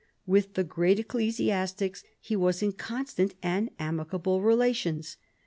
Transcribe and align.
With 0.25 0.55
the 0.55 0.63
great 0.63 0.97
ecclesiastics 0.97 2.03
he 2.19 2.35
was 2.35 2.63
in 2.63 2.71
constant 2.71 3.35
and 3.43 3.69
amicable 3.77 4.41
relations. 4.41 5.17